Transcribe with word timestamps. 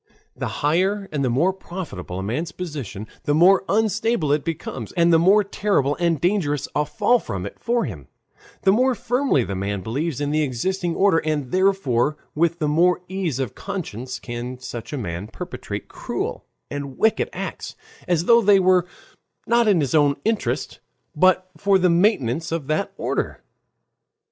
The 0.35 0.47
higher 0.65 1.07
and 1.11 1.23
the 1.23 1.29
more 1.29 1.53
profitable 1.53 2.17
a 2.17 2.23
man's 2.23 2.51
position, 2.51 3.05
the 3.25 3.35
more 3.35 3.63
unstable 3.69 4.31
it 4.31 4.43
becomes, 4.43 4.91
and 4.93 5.13
the 5.13 5.19
more 5.19 5.43
terrible 5.43 5.95
and 5.97 6.19
dangerous 6.19 6.67
a 6.75 6.87
fall 6.87 7.19
from 7.19 7.45
it 7.45 7.59
for 7.59 7.85
him, 7.85 8.07
the 8.63 8.71
more 8.71 8.95
firmly 8.95 9.43
the 9.43 9.53
man 9.53 9.81
believes 9.81 10.19
in 10.19 10.31
the 10.31 10.41
existing 10.41 10.95
order, 10.95 11.19
and 11.19 11.51
therefore 11.51 12.17
with 12.33 12.57
the 12.57 12.67
more 12.67 13.01
ease 13.09 13.37
of 13.37 13.53
conscience 13.53 14.17
can 14.17 14.57
such 14.57 14.91
a 14.91 14.97
man 14.97 15.27
perpetrate 15.27 15.87
cruel 15.87 16.45
and 16.71 16.97
wicked 16.97 17.29
acts, 17.31 17.75
as 18.07 18.25
though 18.25 18.41
they 18.41 18.59
were 18.59 18.87
not 19.45 19.67
in 19.67 19.81
his 19.81 19.93
own 19.93 20.15
interest, 20.25 20.79
but 21.15 21.51
for 21.55 21.77
the 21.77 21.91
maintenance 21.91 22.51
of 22.51 22.65
that 22.65 22.91
order. 22.97 23.41